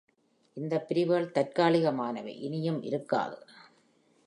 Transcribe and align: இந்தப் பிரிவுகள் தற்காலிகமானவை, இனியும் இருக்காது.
இந்தப் 0.57 0.87
பிரிவுகள் 0.87 1.31
தற்காலிகமானவை, 1.31 2.33
இனியும் 2.39 2.81
இருக்காது. 2.81 3.37